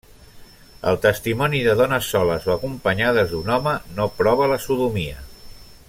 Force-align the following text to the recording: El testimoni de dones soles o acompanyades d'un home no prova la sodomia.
El 0.91 0.95
testimoni 1.03 1.59
de 1.67 1.75
dones 1.81 2.09
soles 2.15 2.47
o 2.49 2.55
acompanyades 2.55 3.35
d'un 3.35 3.53
home 3.59 3.75
no 4.01 4.09
prova 4.23 4.49
la 4.55 4.59
sodomia. 4.65 5.25